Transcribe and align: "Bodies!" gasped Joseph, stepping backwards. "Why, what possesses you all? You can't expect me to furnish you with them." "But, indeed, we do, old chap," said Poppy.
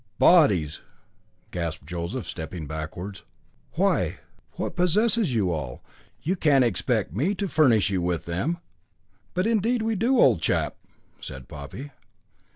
"Bodies!" 0.17 0.81
gasped 1.51 1.85
Joseph, 1.85 2.25
stepping 2.27 2.65
backwards. 2.65 3.21
"Why, 3.73 4.17
what 4.53 4.75
possesses 4.75 5.35
you 5.35 5.51
all? 5.51 5.83
You 6.23 6.35
can't 6.35 6.63
expect 6.65 7.13
me 7.13 7.35
to 7.35 7.47
furnish 7.47 7.91
you 7.91 8.01
with 8.01 8.25
them." 8.25 8.57
"But, 9.35 9.45
indeed, 9.45 9.83
we 9.83 9.93
do, 9.93 10.19
old 10.19 10.41
chap," 10.41 10.75
said 11.19 11.47
Poppy. 11.47 11.91